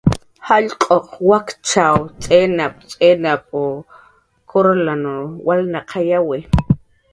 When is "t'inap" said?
2.23-2.73, 2.91-3.45